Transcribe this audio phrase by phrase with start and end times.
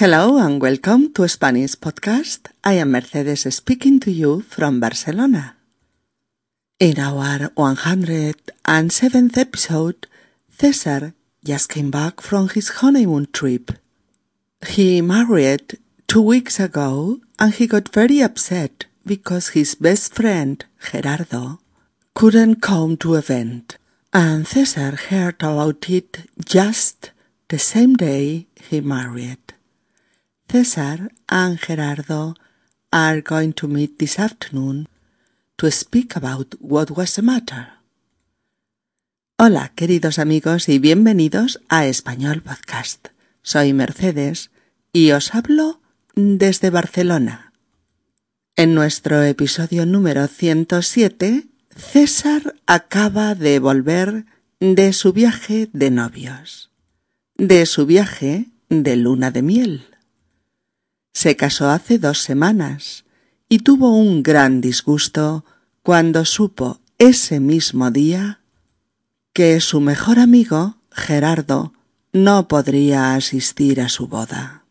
[0.00, 2.48] Hello and welcome to Spanish Podcast.
[2.64, 5.56] I am Mercedes speaking to you from Barcelona.
[6.78, 10.06] In our 107th episode,
[10.48, 11.12] Cesar
[11.44, 13.72] just came back from his honeymoon trip.
[14.66, 15.76] He married
[16.06, 21.58] two weeks ago and he got very upset because his best friend, Gerardo,
[22.14, 23.76] couldn't come to event.
[24.14, 27.10] And Cesar heard about it just
[27.48, 29.40] the same day he married.
[30.50, 32.34] Cesar and Gerardo
[32.92, 34.88] are going to meet this afternoon
[35.56, 37.74] to speak about what was the matter.
[39.38, 43.10] Hola, queridos amigos, y bienvenidos a Español Podcast.
[43.42, 44.50] Soy Mercedes
[44.92, 45.80] y os hablo
[46.16, 47.52] desde Barcelona.
[48.56, 54.24] En nuestro episodio número 107, César acaba de volver
[54.58, 56.72] de su viaje de novios,
[57.36, 59.89] de su viaje de luna de miel.
[61.12, 63.04] Se casó hace dos semanas
[63.48, 65.44] y tuvo un gran disgusto
[65.82, 68.40] cuando supo ese mismo día
[69.32, 71.72] que su mejor amigo, Gerardo,
[72.12, 74.64] no podría asistir a su boda.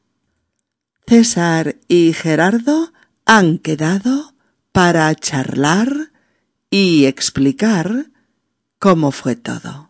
[1.08, 2.94] César y Gerardo
[3.26, 4.34] han quedado
[4.72, 6.12] para charlar
[6.70, 8.12] y explicar
[8.78, 9.90] cómo fue todo.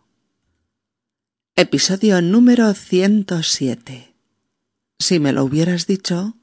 [1.55, 4.15] Episodio número 107.
[4.97, 6.37] Si me lo hubieras dicho,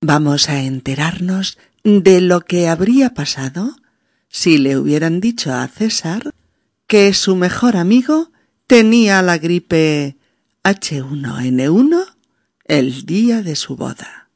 [0.00, 3.76] Vamos a enterarnos de lo que habría pasado
[4.28, 6.34] si le hubieran dicho a César
[6.86, 8.30] que su mejor amigo
[8.66, 10.18] tenía la gripe
[10.64, 12.14] H1N1
[12.64, 14.28] el día de su boda.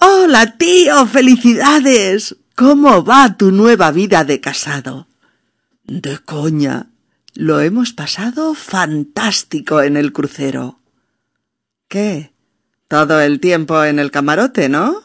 [0.00, 1.06] Hola, tío.
[1.06, 2.36] Felicidades.
[2.54, 5.08] ¿Cómo va tu nueva vida de casado?
[5.84, 6.90] De coña.
[7.34, 10.80] Lo hemos pasado fantástico en el crucero.
[11.88, 12.32] ¿Qué?
[12.90, 15.04] Todo el tiempo en el camarote, ¿no?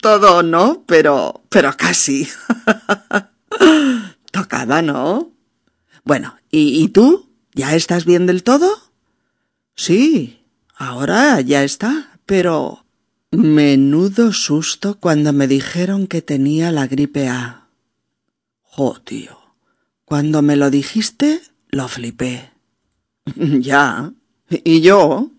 [0.00, 1.42] Todo no, pero.
[1.48, 2.28] pero casi.
[4.30, 5.32] Tocaba, ¿no?
[6.04, 7.28] Bueno, ¿y, ¿y tú?
[7.54, 8.70] ¿Ya estás bien del todo?
[9.74, 10.44] Sí,
[10.76, 12.84] ahora ya está, pero.
[13.32, 17.66] Menudo susto cuando me dijeron que tenía la gripe A.
[18.62, 19.36] Jo, tío.
[20.04, 22.52] Cuando me lo dijiste, lo flipé.
[23.34, 24.12] ya.
[24.48, 25.32] ¿Y yo?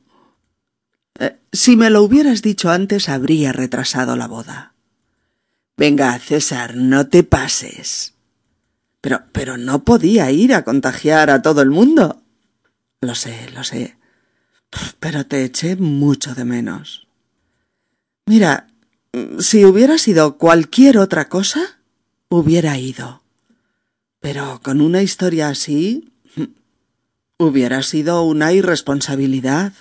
[1.51, 4.73] Si me lo hubieras dicho antes, habría retrasado la boda.
[5.77, 8.13] Venga, César, no te pases.
[9.01, 12.21] Pero, pero no podía ir a contagiar a todo el mundo.
[13.01, 13.97] Lo sé, lo sé.
[14.99, 17.07] Pero te eché mucho de menos.
[18.25, 18.67] Mira,
[19.39, 21.79] si hubiera sido cualquier otra cosa,
[22.27, 23.23] hubiera ido.
[24.19, 26.11] Pero con una historia así,
[27.37, 29.73] hubiera sido una irresponsabilidad.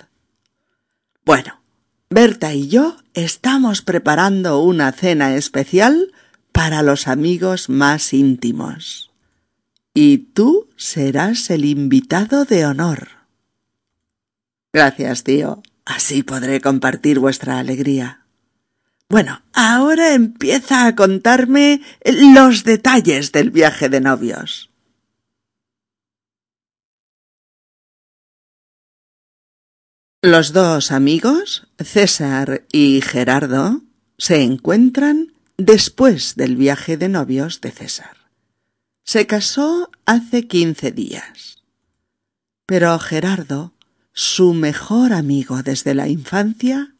[1.25, 1.58] Bueno,
[2.11, 6.11] Berta y yo estamos preparando una cena especial
[6.51, 9.11] para los amigos más íntimos.
[9.93, 13.09] Y tú serás el invitado de honor.
[14.73, 15.61] Gracias, tío.
[15.85, 18.25] Así podré compartir vuestra alegría.
[19.07, 24.68] Bueno, ahora empieza a contarme los detalles del viaje de novios.
[30.21, 33.83] Los dos amigos, César y Gerardo,
[34.17, 38.17] se encuentran después del viaje de novios de César.
[39.05, 41.63] Se casó hace quince días.
[42.65, 43.71] Pero Gerardo,
[44.11, 46.95] su mejor amigo desde la infancia,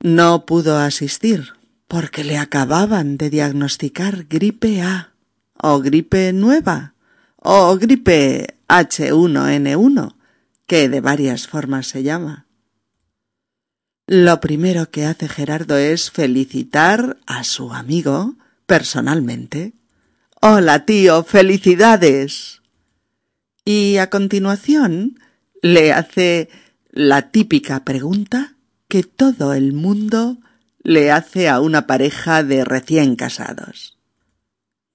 [0.00, 1.52] no pudo asistir
[1.86, 5.12] porque le acababan de diagnosticar gripe A
[5.54, 6.94] o gripe nueva
[7.36, 10.16] o gripe H1N1,
[10.66, 12.47] que de varias formas se llama.
[14.10, 19.74] Lo primero que hace Gerardo es felicitar a su amigo personalmente.
[20.40, 22.62] Hola, tío, felicidades.
[23.66, 25.20] Y a continuación
[25.60, 26.48] le hace
[26.90, 28.54] la típica pregunta
[28.88, 30.38] que todo el mundo
[30.82, 33.98] le hace a una pareja de recién casados.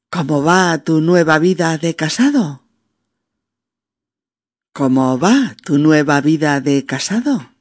[0.09, 2.63] ¿Cómo va tu nueva vida de casado?
[4.74, 7.52] ¿Cómo va tu nueva vida de casado?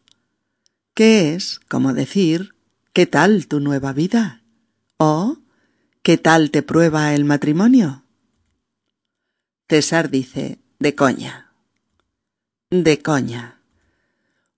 [0.95, 2.55] ¿Qué es como decir
[2.93, 4.43] ¿qué tal tu nueva vida?
[4.99, 5.39] o
[6.03, 8.05] ¿qué tal te prueba el matrimonio?
[9.71, 11.51] César dice de coña.
[12.71, 13.61] De coña.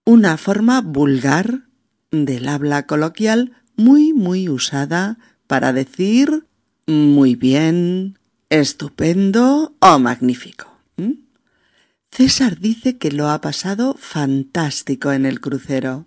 [0.05, 1.69] Una forma vulgar
[2.11, 6.49] del habla coloquial muy muy usada para decir
[6.89, 8.19] muy bien,
[8.51, 10.81] estupendo o magnífico.
[12.11, 16.07] César dice que lo ha pasado fantástico en el crucero.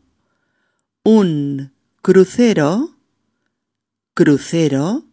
[1.09, 1.71] Un
[2.01, 2.97] crucero,
[4.13, 5.05] crucero,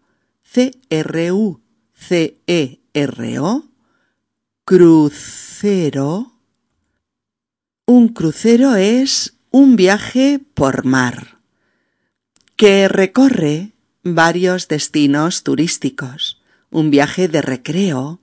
[0.43, 1.55] C-R-U-C-E-R-O,
[4.65, 6.33] crucero.
[7.87, 11.39] Un crucero es un viaje por mar
[12.57, 16.43] que recorre varios destinos turísticos,
[16.73, 18.21] un viaje de recreo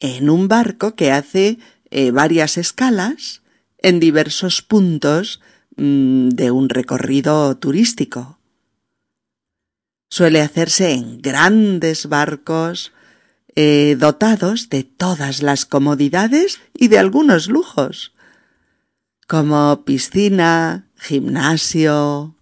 [0.00, 1.60] en un barco que hace
[1.92, 3.42] eh, varias escalas
[3.78, 5.40] en diversos puntos
[5.76, 8.38] de un recorrido turístico.
[10.10, 12.92] Suele hacerse en grandes barcos
[13.54, 18.14] eh, dotados de todas las comodidades y de algunos lujos,
[19.26, 22.36] como piscina, gimnasio,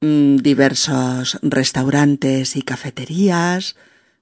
[0.00, 3.76] mm, diversos restaurantes y cafeterías,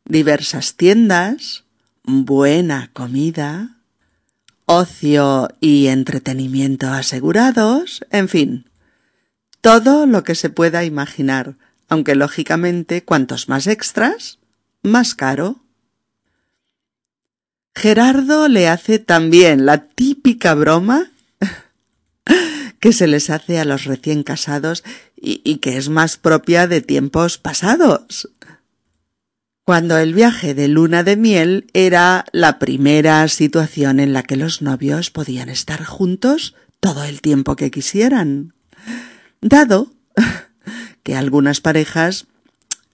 [0.05, 1.65] diversas tiendas,
[2.05, 3.78] buena comida,
[4.69, 8.71] ocio y entretenimiento asegurados, en fin,
[9.63, 11.57] todo lo que se pueda imaginar,
[11.89, 14.39] aunque lógicamente cuantos más extras,
[14.83, 15.57] más caro.
[17.75, 21.13] Gerardo le hace también la típica broma
[22.79, 24.85] que se les hace a los recién casados
[25.17, 28.29] y, que es más propia de tiempos pasados
[29.69, 34.63] cuando el viaje de luna de miel era la primera situación en la que los
[34.63, 38.55] novios podían estar juntos todo el tiempo que quisieran.
[39.43, 39.93] Dado
[41.03, 42.29] que algunas parejas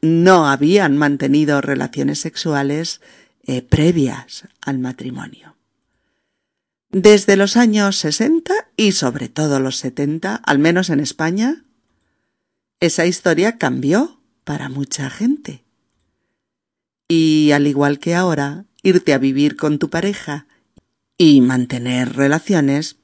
[0.02, 3.00] no habían mantenido relaciones sexuales
[3.44, 5.54] eh, previas al matrimonio.
[6.90, 11.62] Desde los años 60 y sobre todo los 70, al menos en España,
[12.80, 15.63] esa historia cambió para mucha gente.
[17.08, 20.46] Y al igual que ahora, irte a vivir con tu pareja
[21.18, 22.96] y mantener relaciones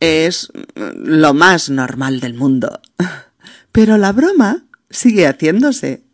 [0.00, 2.80] es lo más normal del mundo.
[3.72, 6.04] Pero la broma sigue haciéndose.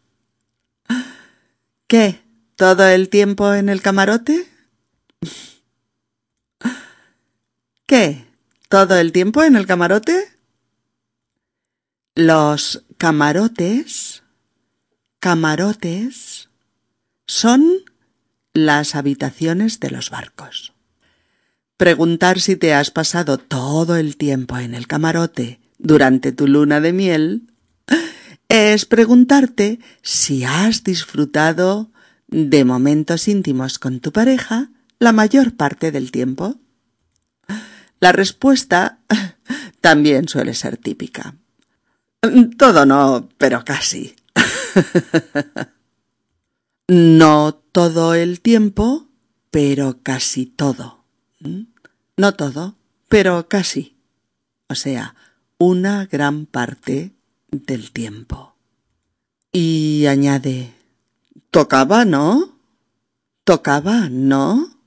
[1.87, 2.23] ¿Qué?
[2.57, 4.47] ¿Todo el tiempo en el camarote?
[7.87, 8.27] ¿Qué?
[8.69, 10.29] ¿Todo el tiempo en el camarote?
[12.15, 14.23] Los camarotes,
[15.19, 16.32] camarotes,
[17.33, 17.67] son
[18.53, 20.75] las habitaciones de los barcos.
[21.79, 26.93] Preguntar si te has pasado todo el tiempo en el camarote durante tu luna de
[26.93, 27.49] miel
[28.51, 31.91] es preguntarte si has disfrutado
[32.29, 34.69] de momentos íntimos con tu pareja
[34.99, 36.57] la mayor parte del tiempo.
[37.99, 38.99] La respuesta
[39.81, 41.35] también suele ser típica.
[42.59, 44.15] Todo no, pero casi.
[46.89, 49.09] No todo el tiempo,
[49.51, 51.05] pero casi todo.
[51.41, 51.63] ¿Mm?
[52.17, 52.77] No todo,
[53.09, 53.97] pero casi.
[54.69, 55.15] O sea,
[55.59, 57.13] una gran parte
[57.51, 58.57] del tiempo.
[59.53, 60.75] Y añade,
[61.51, 62.59] tocaba, ¿no?
[63.45, 64.79] Tocaba, ¿no?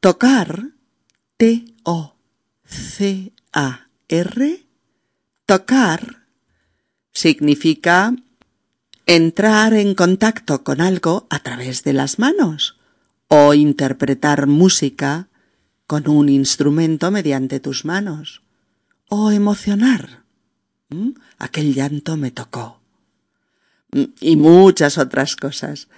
[0.00, 0.72] Tocar,
[1.36, 2.16] T-O-C-A-R,
[5.46, 6.26] tocar,
[7.12, 8.14] significa
[9.08, 12.76] entrar en contacto con algo a través de las manos
[13.28, 15.28] o interpretar música
[15.86, 18.42] con un instrumento mediante tus manos
[19.08, 20.24] o emocionar.
[21.38, 22.82] Aquel llanto me tocó.
[24.20, 25.88] Y muchas otras cosas.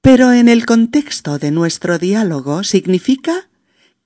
[0.00, 3.48] Pero en el contexto de nuestro diálogo significa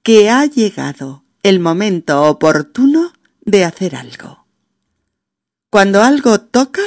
[0.02, 4.46] que ha llegado el momento oportuno de hacer algo.
[5.68, 6.80] Cuando algo toca,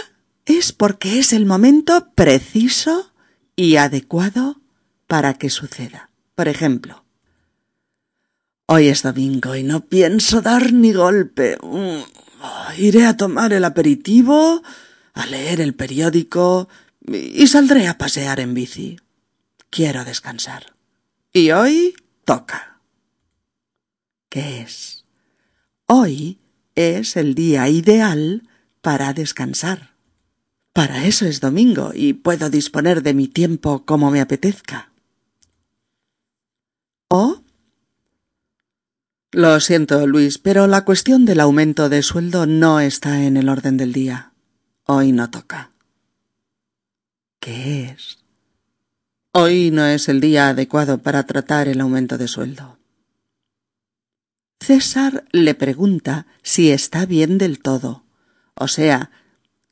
[0.49, 3.13] es porque es el momento preciso
[3.55, 4.59] y adecuado
[5.05, 6.09] para que suceda.
[6.33, 7.05] Por ejemplo,
[8.65, 11.57] hoy es domingo y no pienso dar ni golpe.
[11.61, 11.99] Mm,
[12.79, 14.63] iré a tomar el aperitivo,
[15.13, 16.67] a leer el periódico
[17.07, 18.99] y saldré a pasear en bici.
[19.69, 20.73] Quiero descansar.
[21.31, 21.93] Y hoy
[22.25, 22.81] toca.
[24.29, 25.05] ¿Qué es?
[25.85, 26.39] Hoy
[26.73, 28.49] es el día ideal
[28.81, 29.88] para descansar.
[30.73, 34.91] Para eso es domingo y puedo disponer de mi tiempo como me apetezca.
[37.09, 37.41] ¿O?
[39.31, 43.77] Lo siento, Luis, pero la cuestión del aumento de sueldo no está en el orden
[43.77, 44.33] del día.
[44.85, 45.71] Hoy no toca.
[47.39, 48.19] ¿Qué es?
[49.31, 52.79] Hoy no es el día adecuado para tratar el aumento de sueldo.
[54.59, 58.03] César le pregunta si está bien del todo,
[58.55, 59.11] o sea,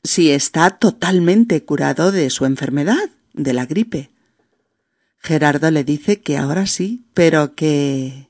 [0.07, 4.09] si está totalmente curado de su enfermedad, de la gripe.
[5.19, 8.29] Gerardo le dice que ahora sí, pero que...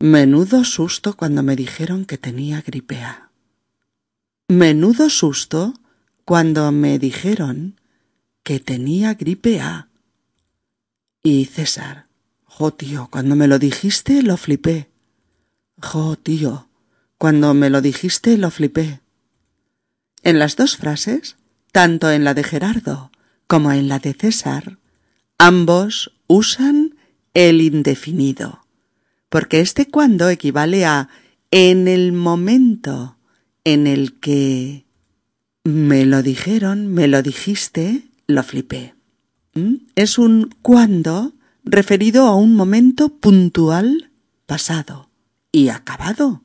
[0.00, 3.30] Menudo susto cuando me dijeron que tenía gripe A.
[4.48, 5.74] Menudo susto
[6.24, 7.80] cuando me dijeron
[8.42, 9.88] que tenía gripe A.
[11.22, 12.08] Y César,
[12.44, 14.90] jo tío, cuando me lo dijiste lo flipé.
[15.80, 16.68] Jo tío,
[17.18, 19.01] cuando me lo dijiste lo flipé.
[20.22, 21.36] En las dos frases,
[21.72, 23.10] tanto en la de Gerardo
[23.46, 24.78] como en la de César,
[25.38, 26.94] ambos usan
[27.34, 28.64] el indefinido,
[29.28, 31.08] porque este cuando equivale a
[31.50, 33.16] en el momento
[33.64, 34.84] en el que
[35.64, 38.94] me lo dijeron, me lo dijiste, lo flipé.
[39.54, 39.74] ¿Mm?
[39.94, 44.10] Es un cuando referido a un momento puntual
[44.46, 45.10] pasado
[45.52, 46.42] y acabado,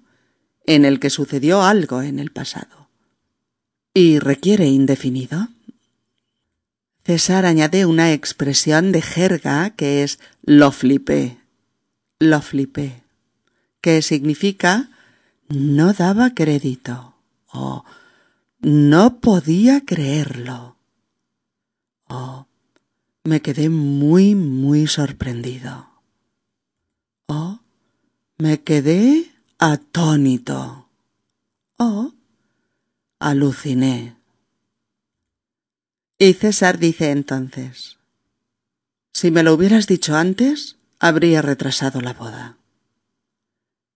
[0.65, 2.86] en el que sucedió algo en el pasado.
[3.99, 5.47] ¿Y requiere indefinido?
[7.03, 11.39] César añade una expresión de jerga que es lo flipé,
[12.19, 13.01] lo flipé,
[13.81, 14.91] que significa
[15.49, 17.15] no daba crédito
[17.51, 17.85] o
[18.59, 20.77] no podía creerlo
[22.07, 22.45] o
[23.23, 25.89] me quedé muy, muy sorprendido.
[27.25, 27.61] Oh,
[28.37, 30.87] me quedé atónito.
[31.79, 32.13] Oh,
[33.19, 34.15] aluciné.
[36.19, 37.97] Y César dice entonces,
[39.13, 42.57] si me lo hubieras dicho antes, habría retrasado la boda.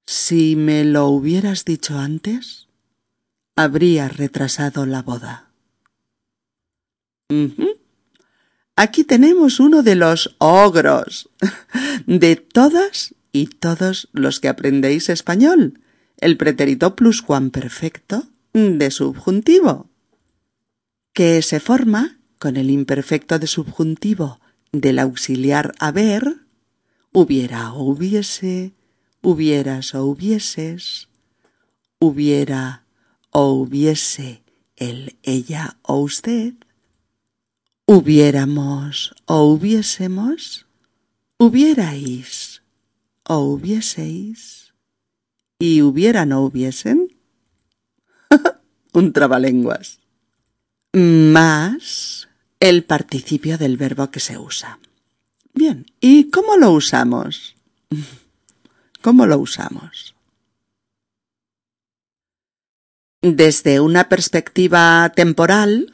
[0.06, 2.68] Si me lo hubieras dicho antes,
[3.56, 5.51] habría retrasado la boda.
[8.75, 11.30] Aquí tenemos uno de los ogros
[12.08, 15.80] de todas y todos los que aprendéis español,
[16.18, 19.89] el pretérito pluscuamperfecto de subjuntivo,
[21.13, 24.39] que se forma con el imperfecto de subjuntivo
[24.72, 26.38] del auxiliar haber,
[27.13, 28.74] hubiera o hubiese,
[29.22, 31.10] hubieras o hubieses,
[32.00, 32.86] hubiera
[33.29, 34.43] o hubiese
[34.75, 36.55] el ella o usted,
[37.86, 40.65] hubiéramos o hubiésemos,
[41.38, 42.63] hubierais
[43.24, 44.74] o hubieseis
[45.60, 47.21] y hubieran o hubiesen.
[48.93, 50.00] Un trabalenguas.
[50.93, 52.27] Más
[52.60, 54.79] el participio del verbo que se usa.
[55.53, 57.55] Bien, ¿y cómo lo usamos?
[59.01, 60.15] ¿Cómo lo usamos?
[63.21, 65.93] Desde una perspectiva temporal,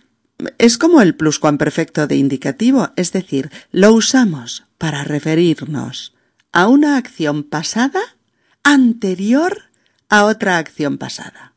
[0.57, 6.15] es como el pluscuamperfecto de indicativo, es decir, lo usamos para referirnos
[6.51, 8.01] a una acción pasada
[8.63, 9.63] anterior
[10.09, 11.53] a otra acción pasada.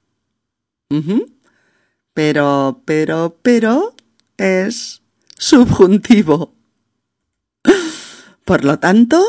[2.14, 3.94] Pero, pero, pero
[4.37, 5.02] es
[5.38, 6.54] subjuntivo.
[8.44, 9.23] Por lo tanto,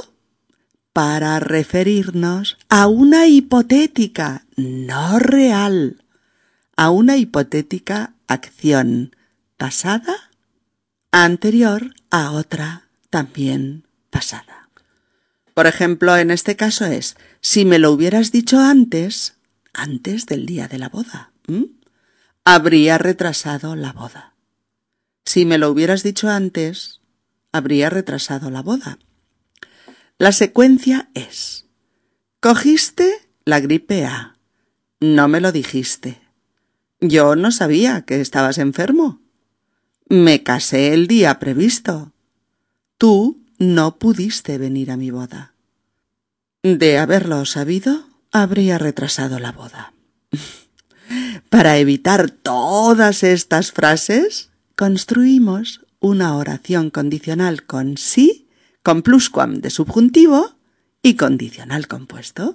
[0.94, 6.04] para referirnos a una hipotética, no real,
[6.76, 9.16] a una hipotética acción
[9.58, 10.32] pasada
[11.12, 14.70] anterior a otra también pasada.
[15.54, 19.36] Por ejemplo, en este caso es, si me lo hubieras dicho antes,
[19.74, 21.31] antes del día de la boda,
[22.44, 24.36] habría retrasado la boda.
[25.26, 27.02] Si me lo hubieras dicho antes,
[27.52, 29.00] habría retrasado la boda.
[30.18, 31.66] La secuencia es,
[32.40, 34.38] cogiste la gripe A,
[35.00, 36.22] no me lo dijiste.
[37.00, 39.20] Yo no sabía que estabas enfermo.
[40.08, 42.14] Me casé el día previsto.
[43.00, 45.56] Tú no pudiste venir a mi boda.
[46.62, 49.94] De haberlo sabido, habría retrasado la boda.
[51.52, 58.48] Para evitar todas estas frases, construimos una oración condicional con sí,
[58.82, 60.56] con pluscuam de subjuntivo
[61.04, 62.54] y condicional compuesto.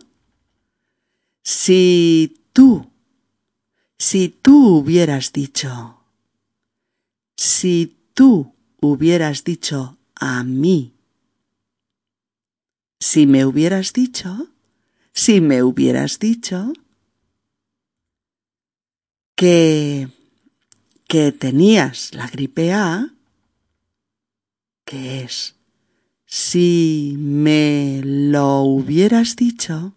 [1.44, 2.90] Si tú,
[3.98, 5.96] si tú hubieras dicho
[7.36, 10.94] si tú hubieras dicho a mí,
[12.98, 14.48] si me hubieras dicho,
[15.12, 16.72] si me hubieras dicho
[19.36, 20.08] que
[21.06, 23.14] que tenías la gripe A,
[24.84, 25.54] que es
[26.26, 29.94] si me lo hubieras dicho,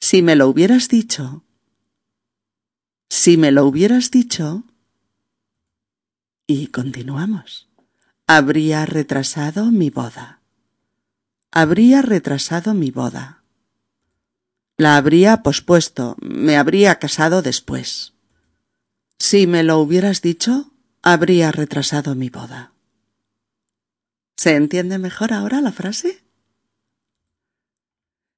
[0.00, 1.44] si me lo hubieras dicho,
[3.10, 4.64] si me lo hubieras dicho,
[6.46, 7.68] y continuamos.
[8.26, 10.40] Habría retrasado mi boda.
[11.50, 13.42] Habría retrasado mi boda.
[14.78, 18.11] La habría pospuesto, me habría casado después.
[19.22, 22.72] Si me lo hubieras dicho, habría retrasado mi boda.
[24.36, 26.24] ¿Se entiende mejor ahora la frase?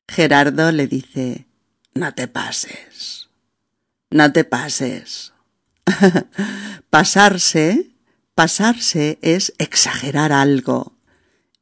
[0.07, 1.47] Gerardo le dice,
[1.95, 3.31] no te pases,
[4.11, 5.33] no te pases.
[6.91, 7.91] pasarse,
[8.35, 10.99] pasarse es exagerar algo.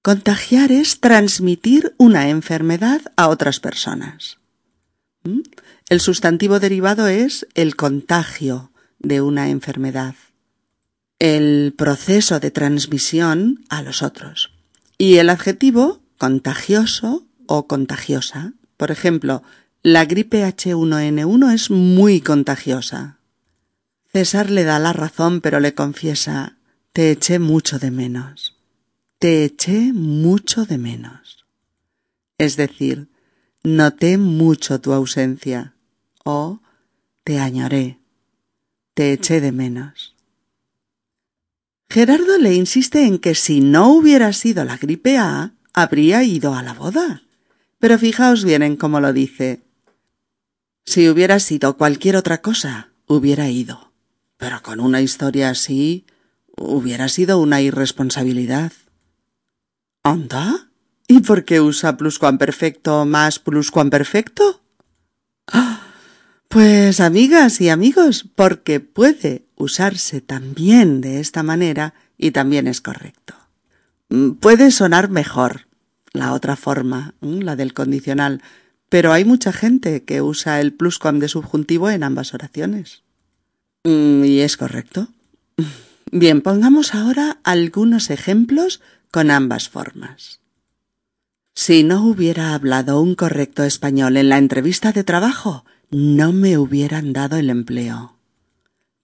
[0.00, 4.38] Contagiar es transmitir una enfermedad a otras personas.
[5.24, 5.40] ¿Mm?
[5.88, 8.70] El sustantivo derivado es el contagio
[9.04, 10.14] de una enfermedad,
[11.18, 14.50] el proceso de transmisión a los otros.
[14.98, 18.52] Y el adjetivo contagioso o contagiosa.
[18.76, 19.42] Por ejemplo,
[19.82, 23.18] la gripe H1N1 es muy contagiosa.
[24.12, 26.56] César le da la razón, pero le confiesa
[26.94, 28.56] te eché mucho de menos.
[29.18, 31.44] Te eché mucho de menos.
[32.38, 33.08] Es decir,
[33.64, 35.74] noté mucho tu ausencia
[36.24, 36.60] o
[37.24, 37.98] te añoré,
[38.94, 40.14] te eché de menos.
[41.90, 46.62] Gerardo le insiste en que si no hubiera sido la gripe A, habría ido a
[46.62, 47.22] la boda.
[47.78, 49.62] Pero fijaos bien en cómo lo dice.
[50.86, 53.92] Si hubiera sido cualquier otra cosa, hubiera ido.
[54.38, 56.06] Pero con una historia así,
[56.56, 58.72] hubiera sido una irresponsabilidad.
[60.02, 60.70] ¿Anda?
[61.06, 64.62] ¿Y por qué usa pluscuamperfecto más pluscuamperfecto?
[66.54, 73.34] Pues amigas y amigos, porque puede usarse también de esta manera y también es correcto.
[74.08, 75.66] Mm, puede sonar mejor
[76.12, 78.40] la otra forma, mm, la del condicional,
[78.88, 83.02] pero hay mucha gente que usa el pluscuam de subjuntivo en ambas oraciones.
[83.82, 85.08] Mm, ¿Y es correcto?
[86.12, 90.38] Bien, pongamos ahora algunos ejemplos con ambas formas.
[91.56, 95.64] Si no hubiera hablado un correcto español en la entrevista de trabajo,
[95.94, 98.16] no me hubieran dado el empleo.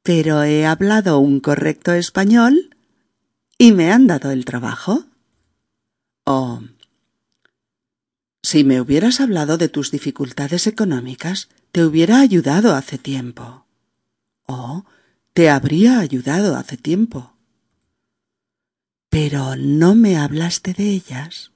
[0.03, 2.77] Pero he hablado un correcto español
[3.59, 5.05] y me han dado el trabajo.
[6.25, 6.63] Oh.
[8.43, 13.67] Si me hubieras hablado de tus dificultades económicas, te hubiera ayudado hace tiempo.
[14.47, 14.85] Oh,
[15.33, 17.37] te habría ayudado hace tiempo.
[19.11, 21.53] Pero no me hablaste de ellas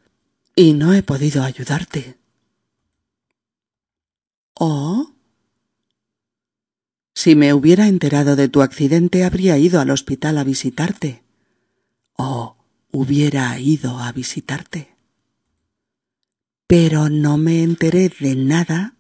[0.54, 2.18] y no he podido ayudarte.
[4.54, 5.13] Oh.
[7.14, 11.22] Si me hubiera enterado de tu accidente, habría ido al hospital a visitarte.
[12.16, 12.56] Oh,
[12.90, 14.94] hubiera ido a visitarte.
[16.66, 18.96] Pero no me enteré de nada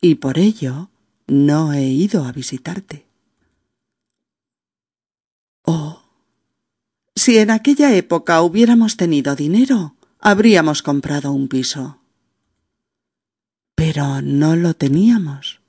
[0.00, 0.90] y por ello
[1.26, 3.06] no he ido a visitarte.
[5.62, 6.02] Oh,
[7.14, 12.00] si en aquella época hubiéramos tenido dinero, habríamos comprado un piso.
[13.74, 15.60] Pero no lo teníamos.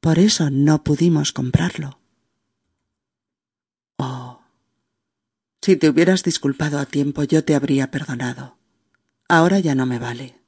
[0.00, 1.98] Por eso no pudimos comprarlo.
[3.98, 4.40] Oh,
[5.60, 8.56] si te hubieras disculpado a tiempo yo te habría perdonado.
[9.28, 10.40] Ahora ya no me vale.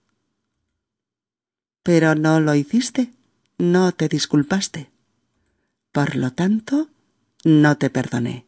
[1.83, 3.13] Pero no lo hiciste,
[3.59, 4.91] no te disculpaste.
[5.93, 6.89] Por lo tanto,
[7.45, 8.47] no te perdoné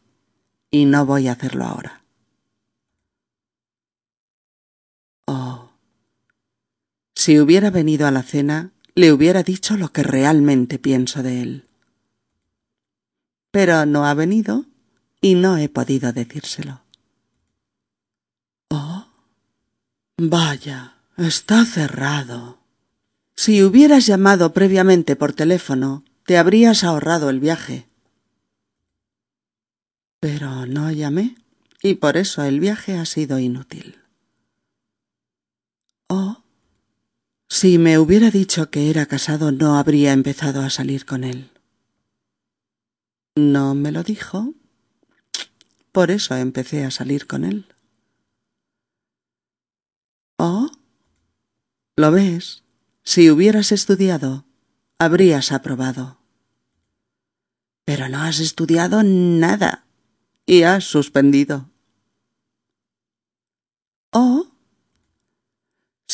[0.71, 2.05] y no voy a hacerlo ahora.
[5.27, 5.71] Oh.
[7.15, 11.69] Si hubiera venido a la cena, le hubiera dicho lo que realmente pienso de él.
[13.51, 14.67] Pero no ha venido
[15.21, 16.83] y no he podido decírselo.
[18.71, 19.07] Oh.
[20.19, 22.59] Vaya, está cerrado.
[23.35, 27.89] Si hubieras llamado previamente por teléfono, te habrías ahorrado el viaje.
[30.21, 31.37] Pero no llamé
[31.83, 33.99] y por eso el viaje ha sido inútil.
[36.09, 36.45] Oh,
[37.63, 41.53] si me hubiera dicho que era casado no habría empezado a salir con él.
[43.37, 44.55] No me lo dijo,
[45.93, 47.73] por eso empecé a salir con él.
[50.39, 50.73] Oh,
[51.95, 52.65] ¿lo ves?
[53.05, 54.45] Si hubieras estudiado,
[54.99, 56.19] habrías aprobado.
[57.85, 59.87] Pero no has estudiado nada
[60.47, 61.71] y has suspendido.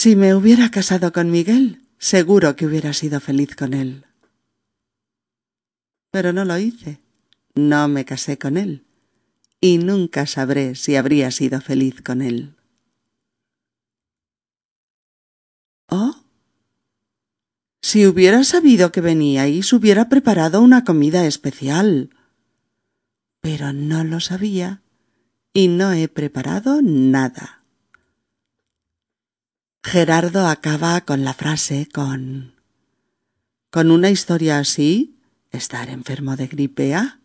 [0.00, 4.06] Si me hubiera casado con Miguel, seguro que hubiera sido feliz con él.
[6.12, 7.00] Pero no lo hice.
[7.56, 8.86] No me casé con él.
[9.60, 12.54] Y nunca sabré si habría sido feliz con él.
[15.88, 16.14] ¿Oh?
[17.82, 22.10] Si hubiera sabido que veníais, hubiera preparado una comida especial.
[23.40, 24.80] Pero no lo sabía
[25.52, 27.57] y no he preparado nada.
[29.82, 32.58] Gerardo acaba con la frase con
[33.70, 35.16] con una historia así,
[35.50, 37.20] estar enfermo de gripe A,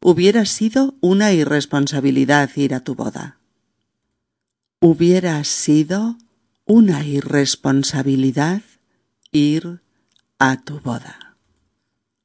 [0.00, 3.38] hubiera sido una irresponsabilidad ir a tu boda.
[4.80, 6.18] Hubiera sido
[6.64, 8.62] una irresponsabilidad
[9.32, 9.80] ir
[10.38, 11.36] a tu boda.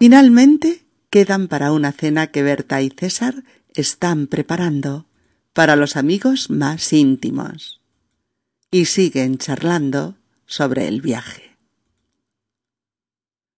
[0.00, 5.06] Finalmente, quedan para una cena que Berta y César están preparando
[5.52, 7.77] para los amigos más íntimos
[8.70, 11.56] y siguen charlando sobre el viaje.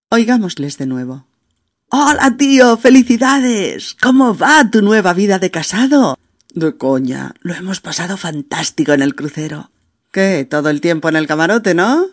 [0.09, 1.25] Oigámosles de nuevo.
[1.89, 3.95] Hola, tío, felicidades.
[4.01, 6.17] ¿Cómo va tu nueva vida de casado?
[6.53, 9.71] De coña, lo hemos pasado fantástico en el crucero.
[10.11, 10.45] ¿Qué?
[10.49, 12.07] ¿Todo el tiempo en el camarote, no?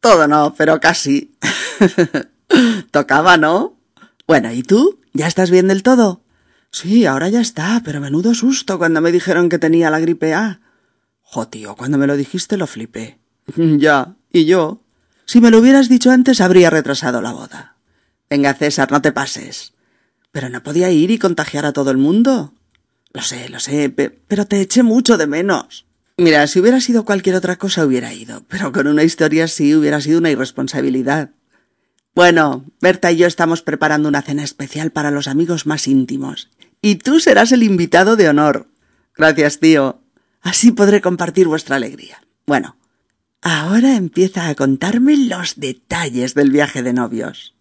[0.00, 1.34] Todo no, pero casi.
[2.90, 3.76] Tocaba, ¿no?
[4.26, 5.00] Bueno, ¿y tú?
[5.12, 6.22] ¿Ya estás bien del todo?
[6.70, 10.60] Sí, ahora ya está, pero menudo susto cuando me dijeron que tenía la gripe A.
[11.32, 13.18] Jo, tío, cuando me lo dijiste lo flipé.
[13.56, 14.82] ya, y yo.
[15.26, 17.76] Si me lo hubieras dicho antes habría retrasado la boda.
[18.28, 19.74] Venga, César, no te pases.
[20.32, 22.52] Pero no podía ir y contagiar a todo el mundo.
[23.12, 25.86] Lo sé, lo sé, pero te eché mucho de menos.
[26.16, 30.00] Mira, si hubiera sido cualquier otra cosa hubiera ido, pero con una historia así hubiera
[30.00, 31.30] sido una irresponsabilidad.
[32.12, 36.50] Bueno, Berta y yo estamos preparando una cena especial para los amigos más íntimos.
[36.82, 38.66] Y tú serás el invitado de honor.
[39.16, 39.99] Gracias, tío.
[40.40, 42.22] Así podré compartir vuestra alegría.
[42.46, 42.76] Bueno,
[43.42, 47.54] ahora empieza a contarme los detalles del viaje de novios.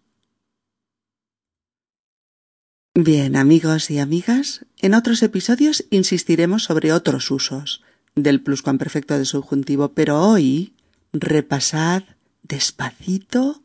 [2.95, 7.83] Bien, amigos y amigas, en otros episodios insistiremos sobre otros usos
[8.15, 10.73] del pluscuamperfecto de subjuntivo, pero hoy
[11.13, 12.03] repasad
[12.43, 13.61] despacito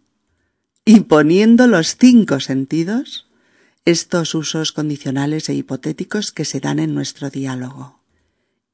[0.84, 3.26] y poniendo los cinco sentidos
[3.84, 8.03] estos usos condicionales e hipotéticos que se dan en nuestro diálogo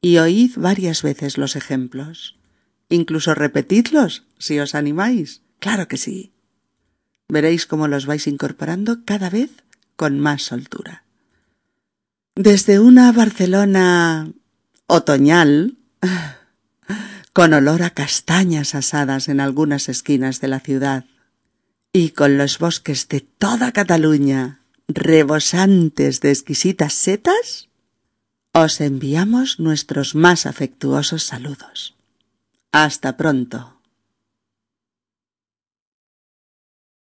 [0.01, 2.39] y oíd varias veces los ejemplos.
[2.89, 5.43] Incluso repetidlos, si os animáis.
[5.59, 6.33] Claro que sí.
[7.29, 9.51] Veréis cómo los vais incorporando cada vez
[9.97, 11.05] con más soltura.
[12.35, 14.33] Desde una Barcelona
[14.87, 15.77] otoñal,
[17.33, 21.05] con olor a castañas asadas en algunas esquinas de la ciudad,
[21.93, 27.70] y con los bosques de toda Cataluña rebosantes de exquisitas setas,
[28.53, 31.95] os enviamos nuestros más afectuosos saludos.
[32.73, 33.80] Hasta pronto.